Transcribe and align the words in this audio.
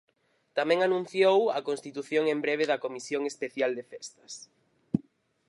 Tamén 0.57 0.79
anunciou 0.81 1.39
a 1.57 1.59
constitución 1.67 2.23
en 2.33 2.37
breve 2.45 2.65
da 2.71 2.81
comisión 2.85 3.21
especial 3.31 3.71
de 3.77 3.83
festas. 3.91 4.33